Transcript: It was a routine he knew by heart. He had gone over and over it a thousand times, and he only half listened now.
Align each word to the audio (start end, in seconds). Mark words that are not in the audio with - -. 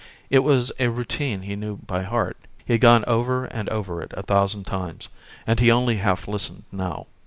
It 0.31 0.39
was 0.39 0.71
a 0.79 0.87
routine 0.87 1.43
he 1.43 1.55
knew 1.55 1.77
by 1.85 2.01
heart. 2.01 2.35
He 2.65 2.73
had 2.73 2.81
gone 2.81 3.03
over 3.05 3.45
and 3.45 3.69
over 3.69 4.01
it 4.01 4.11
a 4.17 4.23
thousand 4.23 4.63
times, 4.63 5.09
and 5.45 5.59
he 5.59 5.69
only 5.69 5.97
half 5.97 6.27
listened 6.27 6.63
now. 6.71 7.05